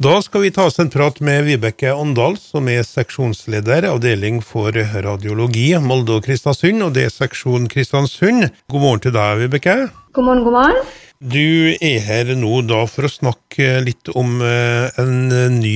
[0.00, 4.72] Da skal vi ta oss en prat med Vibeke Åndal, som er seksjonsleder, avdeling for
[4.72, 8.46] radiologi, Molde og Kristiansund, og det er seksjon Kristiansund.
[8.72, 9.74] God morgen til deg, Vibeke.
[10.16, 10.88] God morgen, god morgen.
[11.20, 15.28] Du er her nå da for å snakke litt om eh, en
[15.58, 15.74] ny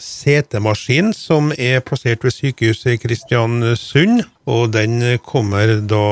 [0.00, 4.24] CT-maskin som er plassert ved sykehuset i Kristiansund.
[4.48, 6.06] Og den kommer da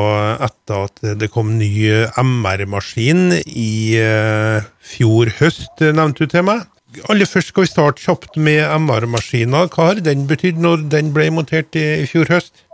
[0.50, 1.72] etter at det kom ny
[2.12, 6.68] MR-maskin i eh, fjor høst, nevnte du til meg.
[7.10, 9.64] Aller først skal vi starte kjapt med MR-maskina.
[9.72, 12.64] Hva har den betydd når den ble montert i, fjor høst?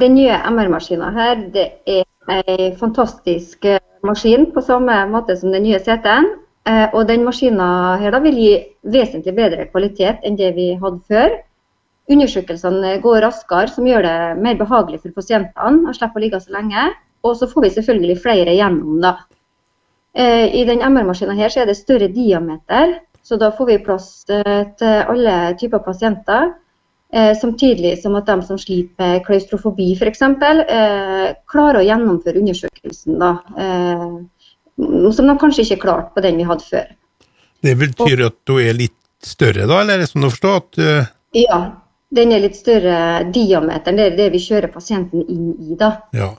[0.00, 5.64] Den nye MR-maskina her, det er en fantastisk eh, maskin på samme måte som den
[5.66, 6.28] nye CT-en.
[6.68, 8.52] Eh, og den maskina her da vil gi
[8.94, 11.38] vesentlig bedre kvalitet enn det vi hadde før.
[12.12, 16.54] Undersøkelsene går raskere, som gjør det mer behagelig for pasientene å slippe å ligge så
[16.54, 16.90] lenge.
[17.22, 19.16] Og så får vi selvfølgelig flere gjennom, da.
[20.12, 24.08] Eh, I den MR-maskina her så er det større diameter, så da får vi plass
[24.30, 26.52] eh, til alle typer pasienter.
[27.12, 33.18] Eh, samtidig som at de som sliter med klaustrofobi f.eks., eh, klarer å gjennomføre undersøkelsen.
[33.20, 34.06] Da, eh,
[35.12, 36.88] som de kanskje ikke klarte på den vi hadde før.
[37.62, 40.54] Det betyr at du er litt større, da, eller er det sånn å forstå?
[40.62, 40.80] at...
[41.36, 41.58] Ja,
[42.12, 42.96] den er litt større
[43.32, 44.00] diameteren.
[44.00, 45.94] Det er det vi kjører pasienten inn i, da.
[46.16, 46.32] Ja.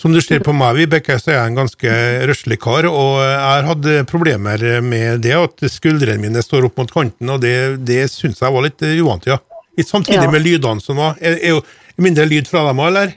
[0.00, 1.96] Som du ser på meg, Vibeke, så er jeg en ganske
[2.30, 6.92] røslig kar, og jeg har hatt problemer med det at skuldrene mine står opp mot
[6.92, 9.38] kanten, og det, det syns jeg var litt uvant, ja.
[9.80, 10.30] Samtidig ja.
[10.32, 11.16] med lydene som var.
[11.20, 11.62] Er, er jo
[12.02, 13.14] mindre lyd fra dem òg, eller?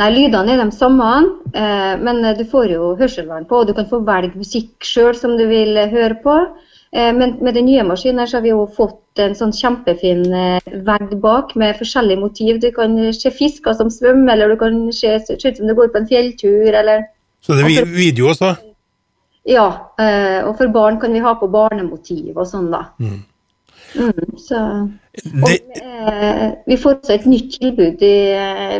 [0.00, 1.08] Nei, lydene er de samme,
[1.54, 5.36] eh, men du får jo hørselvern på, og du kan få velge musikk sjøl som
[5.38, 6.38] du vil høre på.
[6.94, 10.74] Eh, men med den nye maskinen så har vi jo fått en sånn kjempefin eh,
[10.86, 12.60] vegg bak med forskjellige motiv.
[12.62, 16.02] Du kan se fisker som svømmer, eller du kan se ut som du går på
[16.02, 16.70] en fjelltur.
[16.70, 17.08] Eller...
[17.42, 18.52] Så det er video også?
[19.50, 19.66] Ja,
[19.98, 22.86] eh, og for barn kan vi ha på barnemotiv og sånn, da.
[23.02, 23.24] Mm.
[23.94, 24.60] Mm, så,
[25.14, 25.58] det...
[26.66, 28.16] vi får også et nytt tilbud i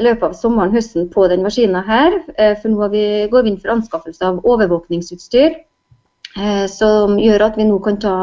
[0.03, 2.17] løpet av sommeren høsten på den maskinen her.
[2.63, 2.89] For nå
[3.31, 5.55] går vi inn for anskaffelse av overvåkningsutstyr.
[6.35, 8.17] Eh, som gjør at vi nå kan ta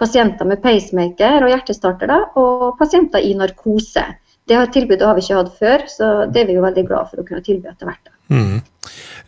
[0.00, 4.04] pasienter med pacemaker og hjertestarter da, og pasienter i narkose.
[4.48, 7.22] Det tilbudet har vi ikke hatt før, så det er vi jo veldig glad for
[7.22, 8.12] å kunne tilby etter hvert.
[8.30, 8.60] Mm.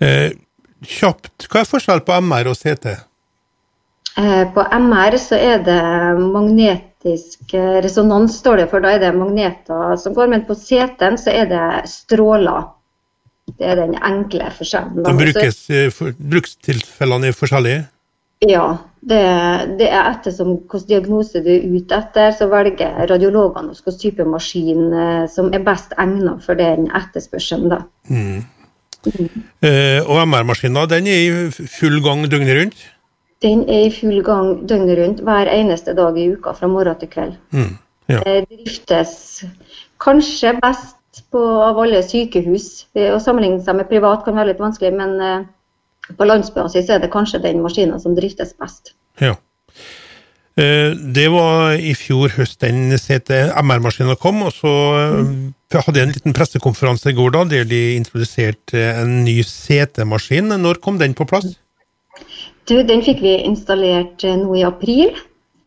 [0.06, 0.28] Eh,
[0.86, 2.94] kjapt, hva er forskjell på MR og CT?
[4.22, 5.80] Eh, på MR så er det
[6.22, 8.84] magnetisk resonans, står det for.
[8.84, 12.70] Da er det magneter som går, men på CT-en så er det stråler.
[13.58, 15.02] Det er den enkle forskjellen.
[15.04, 15.66] Da brukes,
[16.16, 17.82] brukstilfellene er forskjellige?
[18.42, 18.64] Ja,
[19.00, 19.20] det,
[19.78, 24.88] det er ettersom hvilken diagnose du er ute etter, så velger radiologene hvilken type maskin
[24.90, 27.84] eh, som er best egnet for den etterspørselen.
[28.10, 28.42] Mm.
[29.02, 29.28] Mm.
[29.66, 32.82] Eh, og MR-maskinen den er i full gang døgnet rundt?
[33.42, 37.10] Den er i full gang døgnet rundt hver eneste dag i uka fra morgen til
[37.10, 37.38] kveld.
[37.50, 37.72] Mm.
[38.10, 38.20] Ja.
[38.26, 39.44] Det driftes
[40.02, 42.86] kanskje best på, av alle sykehus.
[42.94, 45.50] Å sammenligne seg med privat kan være litt vanskelig, men eh,
[46.18, 48.94] på landsbasis er det kanskje den maskinen som driftes best.
[49.22, 49.36] Ja.
[50.60, 54.72] Eh, det var i fjor høst den MR-maskinen kom, og så
[55.24, 55.54] mm.
[55.72, 60.52] hadde jeg en liten pressekonferanse i går da, der de introduserte en ny CT-maskin.
[60.60, 61.54] Når kom den på plass?
[62.68, 65.14] Du, den fikk vi installert eh, nå i april.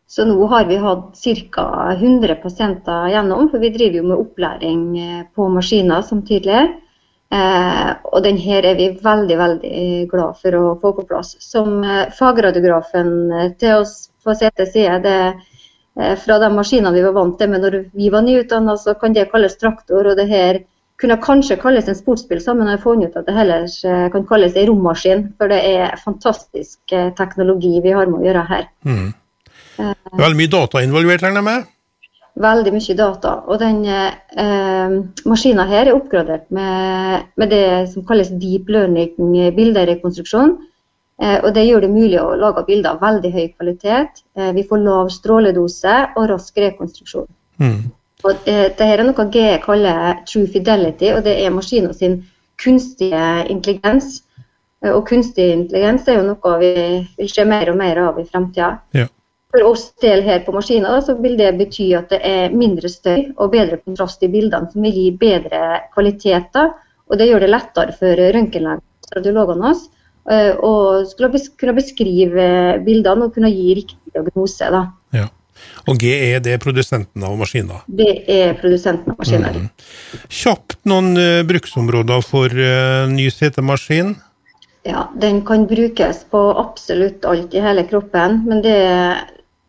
[0.06, 1.18] Så nå har vi hatt
[1.52, 1.66] ca.
[1.98, 4.84] 100 pasienter gjennom, for vi driver jo med opplæring
[5.36, 6.06] på maskiner.
[6.06, 6.68] Eh,
[8.16, 9.80] og den her er vi veldig veldig
[10.12, 11.34] glad for å få på plass.
[11.44, 17.04] Som eh, fagradiografen eh, til oss på CT sier, det eh, fra de maskinene vi
[17.06, 20.12] var vant til med når vi var nyutdanna, så kan det kalles traktor.
[20.12, 20.62] Og det her
[21.02, 24.08] kunne kanskje kalles en sportsbil sammen, men jeg har funnet ut at det heller eh,
[24.14, 25.28] kan kalles en rommaskin.
[25.40, 28.68] For det er fantastisk eh, teknologi vi har med å gjøre her.
[28.88, 29.14] Mm.
[30.16, 31.72] Veldig mye data involvert, regner jeg med?
[32.36, 33.34] Veldig mye data.
[33.48, 34.96] Og den eh,
[35.28, 39.16] maskinen her er oppgradert med, med, det som kalles deep learning
[39.56, 40.58] bilderekonstruksjon.
[41.22, 44.24] Eh, og det gjør det mulig å lage bilder av veldig høy kvalitet.
[44.36, 47.30] Eh, vi får lav stråledose og rask rekonstruksjon.
[47.64, 47.80] Mm.
[48.26, 52.24] Og, eh, dette er noe GE kaller true fidelity, og det er maskinen sin
[52.62, 54.24] kunstige intelligens.
[54.84, 56.74] Eh, og kunstig intelligens er jo noe vi
[57.18, 58.80] vil se mer og mer av i fremtida.
[58.94, 59.08] Ja.
[59.56, 63.30] For oss del her på maskina så vil det bety at det er mindre støy
[63.38, 65.62] og bedre kontrast i bildene, som vil gi bedre
[65.94, 66.74] kvaliteter.
[67.08, 70.74] Og det gjør det lettere for røntgenlegene våre eh, å
[71.16, 72.50] kunne beskrive
[72.84, 74.68] bildene og kunne gi riktig diagnose.
[74.76, 74.84] Da.
[75.16, 75.30] Ja.
[75.88, 77.86] Og G er produsenten av maskiner?
[77.88, 79.56] Det er produsenten av maskiner.
[79.56, 79.70] Mm.
[80.28, 84.18] Kjapt noen uh, bruksområder for uh, ny CT-maskin?
[84.86, 88.44] Ja, Den kan brukes på absolutt alt i hele kroppen.
[88.46, 88.76] Men det,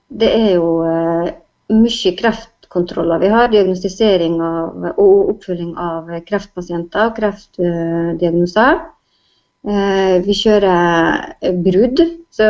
[0.08, 1.30] det er jo eh,
[1.74, 3.50] mye kreftkontroller vi har.
[3.52, 8.80] Diagnostisering av, og oppfølging av kreftpasienter og kreftdiagnoser.
[9.66, 12.48] Eh, vi kjører brudd så,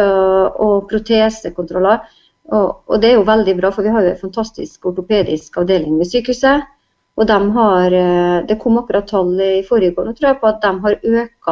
[0.61, 2.05] og protesekontroller.
[2.47, 5.97] Og, og, det er jo veldig bra, for vi har jo en fantastisk ortopedisk avdeling
[5.99, 6.67] ved sykehuset.
[7.17, 10.61] Og de har, eh, Det kom akkurat tall i forrige år tror jeg, på at
[10.62, 11.49] de har økt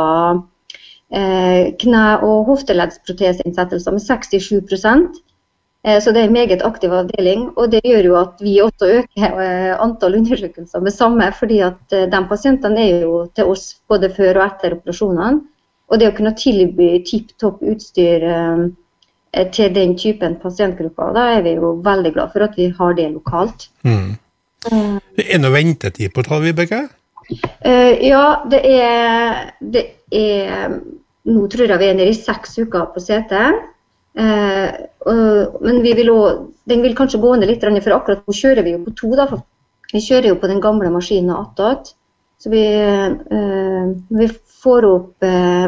[1.11, 5.07] eh, kne- og hofteleddsproteseinnsettelser med 67 eh,
[5.85, 7.51] Så det er en meget aktiv avdeling.
[7.61, 11.93] Og det gjør jo at vi også øker eh, antall undersøkelser med samme, fordi at
[11.93, 15.43] eh, de pasientene er jo til oss både før og etter operasjonene.
[15.93, 18.65] Og det å kunne tilby tipp topp utstyr eh,
[19.53, 23.11] til den typen pasientgrupper, da er vi jo veldig glad for at vi har det
[23.13, 23.69] lokalt.
[23.85, 24.15] Mm.
[25.19, 26.87] Det er noe ventetid på tall, Vibeke?
[27.65, 30.79] Ja, det er, det er,
[31.25, 33.45] Nå tror jeg vi er nede i seks uker på CT.
[34.15, 38.65] Uh, men vi vil også, den vil kanskje gå ned litt, for akkurat nå kjører
[38.65, 39.13] vi jo på to.
[39.19, 39.27] Da,
[39.93, 41.93] vi kjører jo på den gamle maskinen attåt.
[42.41, 42.63] Så vi,
[43.31, 44.27] når vi
[44.65, 45.25] får opp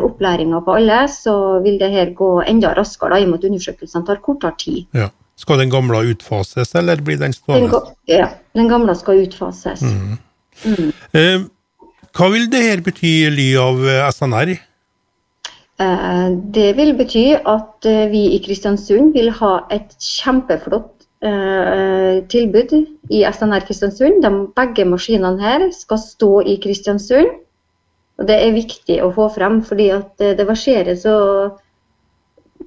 [0.08, 1.34] opplæringa på alle, så
[1.64, 4.82] vil det her gå enda raskere, da, i og med at undersøkelsene tar kortere tid.
[4.96, 5.08] Ja.
[5.37, 7.69] Skal den gamle utfases, eller blir den stående?
[7.69, 9.82] Den, ja, den gamle skal utfases.
[9.84, 10.16] Mm.
[10.64, 10.92] Mm.
[11.12, 11.42] Eh,
[12.16, 14.54] hva vil det her bety i ly av eh, SNR?
[15.76, 22.73] Eh, det vil bety at eh, vi i Kristiansund vil ha et kjempeflott eh, tilbud
[23.12, 24.23] i SNR Kristiansund.
[24.25, 27.43] De begge maskinene her skal stå i Kristiansund.
[28.17, 31.17] Og Det er viktig å få frem, fordi det verserer så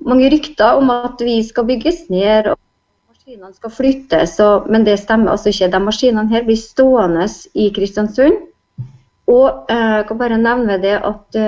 [0.06, 2.59] mange rykter om at vi skal bygges ned og
[3.09, 4.35] maskinene skal flyttes,
[4.69, 5.71] men det stemmer altså ikke.
[5.73, 7.25] De maskinene her blir stående
[7.57, 8.38] i Kristiansund.
[9.25, 11.41] Og jeg kan bare nevne det at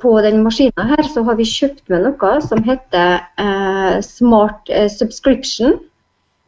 [0.00, 4.90] på den maskinen her så har vi kjøpt med noe som heter eh, Smart eh,
[4.92, 5.78] Subscription.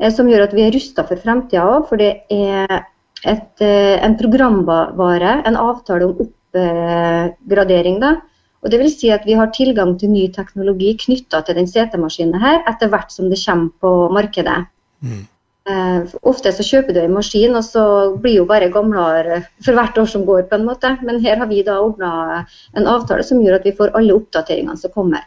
[0.02, 1.86] Eh, som gjør at vi er rusta for fremtida òg.
[1.90, 2.82] For det er
[3.22, 8.00] et, eh, en programvare, en avtale om oppgradering.
[8.00, 8.16] da,
[8.62, 12.40] og det vil si at Vi har tilgang til ny teknologi knytta til den CT-maskinen
[12.40, 14.66] her, etter hvert som det kommer på markedet.
[15.02, 15.26] Mm.
[15.62, 17.84] Uh, ofte så kjøper du en maskin, og så
[18.18, 20.48] blir jo bare gamlere for hvert år som går.
[20.50, 20.96] på en måte.
[21.02, 22.44] Men her har vi da ordna
[22.74, 25.22] en avtale som gjør at vi får alle oppdateringene som kommer.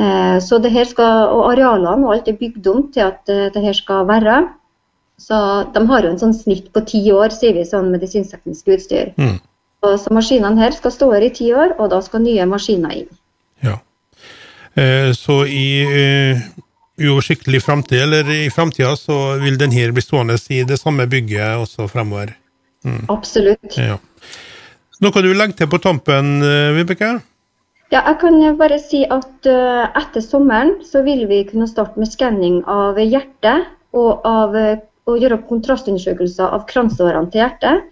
[0.00, 3.48] Eh, så det her skal, og Arealene og alt er bygd om til at eh,
[3.52, 4.42] det her skal være.
[5.20, 5.38] Så
[5.74, 9.12] De har jo en sånn snitt på ti år, sier vi, sånn medisinskteknisk utstyr.
[9.20, 9.38] Mm.
[9.82, 13.10] Så maskinene her skal stå her i ti år, og da skal nye maskiner inn.
[13.62, 13.76] Ja.
[14.78, 16.42] Eh, så i uh,
[17.00, 21.62] uoversiktlig framtid, eller i framtida, så vil den her bli stående i det samme bygget
[21.62, 22.34] også fremover?
[22.84, 23.04] Mm.
[23.12, 23.76] Absolutt.
[23.78, 23.98] Ja.
[25.02, 27.16] Noe du vil legge til på tampen, uh, Vibeke?
[27.92, 32.10] Ja, jeg kan bare si at uh, etter sommeren så vil vi kunne starte med
[32.12, 34.56] skanning av hjertet og av
[35.10, 37.88] og gjøre kontrastundersøkelser av kransårene til hjertet.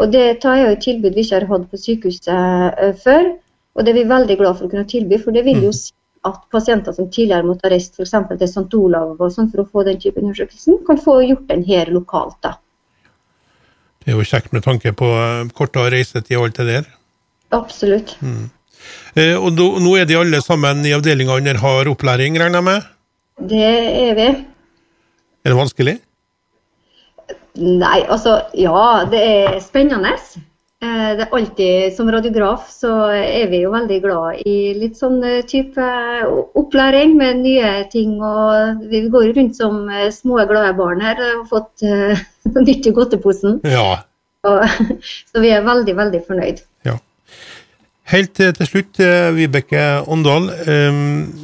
[0.00, 3.32] Og Det er jo et tilbud vi ikke har hatt på sykehuset uh, før.
[3.76, 5.78] Og Det er vi veldig glad for å kunne tilby, for det vil jo mm.
[5.78, 5.94] si
[6.28, 8.12] at pasienter som tidligere måtte ha reist f.eks.
[8.28, 8.66] til St.
[8.76, 12.36] Olav og sånn for å få den type undersøkelsen, kan få gjort den her lokalt.
[12.44, 12.58] da.
[14.00, 16.90] Det er jo kjekt med tanke på eh, kortere reisetid og alt det der.
[17.56, 18.14] Absolutt.
[18.20, 18.50] Mm.
[19.16, 22.68] Eh, og do, nå er de alle sammen i avdelinga under hard opplæring, regner jeg
[22.68, 22.88] med?
[23.50, 24.28] Det er vi.
[25.40, 25.96] Er det vanskelig?
[27.60, 30.14] Nei, altså ja, det er spennende.
[30.80, 35.18] Eh, det er alltid, Som radiograf så er vi jo veldig glad i litt sånn
[35.28, 35.88] eh, type
[36.56, 38.14] opplæring med nye ting.
[38.24, 42.22] og Vi går rundt som eh, små, glade barn her og har fått uh,
[42.56, 43.60] nytt i godteposen.
[43.68, 44.00] Ja.
[44.48, 44.64] Og,
[45.30, 46.64] så vi er veldig, veldig fornøyd.
[46.88, 46.96] Ja.
[48.10, 48.98] Helt til slutt,
[49.36, 50.48] Vibeke Åndal.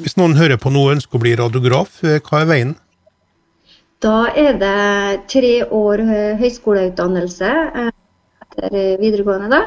[0.01, 2.73] Hvis noen hører på noe og ønsker å bli radiograf, hva er veien?
[4.03, 6.03] Da er det tre år
[6.41, 7.95] høyskoleutdannelse eh,
[8.57, 9.49] etter videregående.
[9.51, 9.65] da.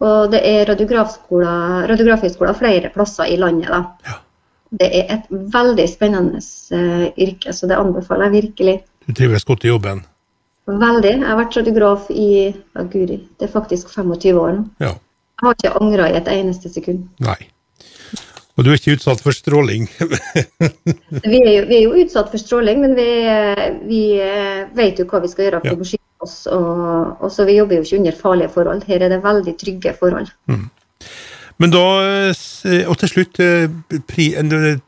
[0.00, 3.68] Og det er radiografhøyskoler flere plasser i landet.
[3.68, 3.84] da.
[4.06, 4.18] Ja.
[4.70, 8.76] Det er et veldig spennende uh, yrke, så det anbefaler jeg virkelig.
[9.06, 10.04] Du trives godt i jobben?
[10.70, 11.10] Veldig.
[11.10, 14.66] Jeg har vært radiograf i ja, guri, det er faktisk 25 år nå.
[14.78, 14.94] Ja.
[15.40, 17.08] Jeg har ikke angra i et eneste sekund.
[17.24, 17.38] Nei.
[18.58, 19.88] Og du er ikke utsatt for stråling?
[21.32, 23.08] vi, er jo, vi, er jo, utsatt for stråling, men vi,
[23.88, 24.02] vi
[24.76, 25.74] vet jo hva vi skal gjøre for ja.
[25.74, 26.44] å beskytte oss.
[26.50, 28.84] Og, og, så Vi jobber jo ikke under farlige forhold.
[28.88, 30.30] Her er det veldig trygge forhold.
[30.46, 30.68] Mm.
[31.60, 31.84] Men da,
[32.88, 33.40] og til slutt,
[34.08, 34.30] pri,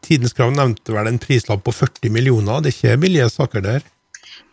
[0.00, 2.62] Tidens Krav nevnte vel en prislapp på 40 millioner.
[2.64, 3.84] Det er ikke billige saker der?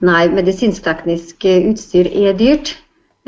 [0.03, 2.75] Nei, medisinsk-teknisk utstyr er dyrt.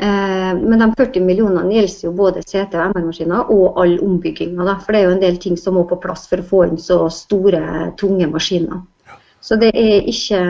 [0.02, 4.78] Eh, men de 40 millionene gjelder jo både CT- og MR-maskiner og all ombygginga.
[4.82, 6.80] For det er jo en del ting som må på plass for å få inn
[6.80, 8.82] så store, tunge maskiner.
[9.42, 10.40] Så det er ikke,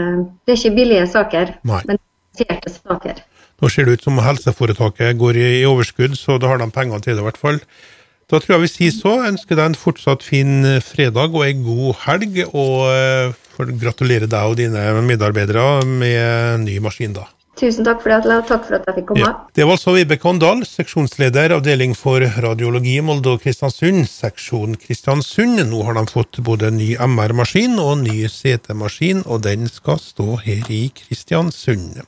[0.44, 1.80] det er ikke billige saker, Nei.
[1.88, 2.00] men
[2.36, 3.22] saker.
[3.62, 7.16] Nå ser det ut som helseforetaket går i overskudd, så da har de penger til
[7.16, 7.60] det i hvert fall.
[8.32, 9.18] Da tror jeg vi sier så.
[9.28, 14.30] Ønsker deg en fortsatt fin eh, fredag og ei god helg, og eh, får gratulere
[14.30, 17.28] deg og dine medarbeidere med ny maskin, da.
[17.60, 19.26] Tusen takk for det, Atle, og takk for at jeg fikk komme.
[19.26, 19.32] Ja.
[19.54, 25.60] Det var altså Vibeke Andal, seksjonsleder, avdeling for radiologi i Molde og Kristiansund, seksjon Kristiansund.
[25.68, 30.72] Nå har de fått både ny MR-maskin og ny CT-maskin, og den skal stå her
[30.72, 32.02] i Kristiansund.